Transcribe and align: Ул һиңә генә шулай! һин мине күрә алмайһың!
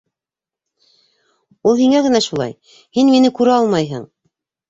Ул 1.71 1.77
һиңә 1.81 2.01
генә 2.07 2.21
шулай! 2.29 2.55
һин 2.99 3.11
мине 3.17 3.33
күрә 3.41 3.59
алмайһың! 3.59 4.09